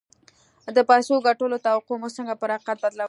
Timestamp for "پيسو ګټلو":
0.89-1.57